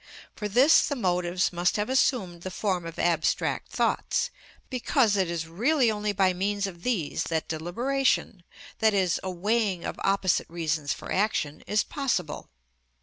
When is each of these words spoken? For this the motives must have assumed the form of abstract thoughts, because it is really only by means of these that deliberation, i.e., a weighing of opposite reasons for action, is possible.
For 0.35 0.47
this 0.47 0.87
the 0.87 0.95
motives 0.95 1.53
must 1.53 1.75
have 1.75 1.87
assumed 1.87 2.41
the 2.41 2.49
form 2.49 2.87
of 2.87 2.97
abstract 2.97 3.69
thoughts, 3.71 4.31
because 4.71 5.15
it 5.15 5.29
is 5.29 5.47
really 5.47 5.91
only 5.91 6.11
by 6.11 6.33
means 6.33 6.65
of 6.65 6.81
these 6.81 7.25
that 7.25 7.47
deliberation, 7.47 8.41
i.e., 8.81 9.07
a 9.21 9.29
weighing 9.29 9.85
of 9.85 9.99
opposite 10.03 10.49
reasons 10.49 10.91
for 10.91 11.11
action, 11.11 11.61
is 11.67 11.83
possible. 11.83 12.49